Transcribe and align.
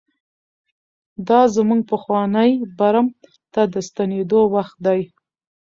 دا 1.27 1.41
زموږ 1.55 1.81
پخواني 1.91 2.49
برم 2.79 3.07
ته 3.53 3.61
د 3.73 3.75
ستنېدو 3.87 4.41
وخت 4.55 4.77
دی. 4.85 5.01